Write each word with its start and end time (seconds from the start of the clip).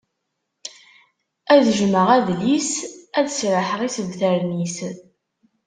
Ad 1.53 1.65
jmeɣ 1.79 2.07
adlis 2.17 2.71
ad 3.17 3.27
sraḥeɣ 3.29 3.79
isebtaren-is. 3.87 4.77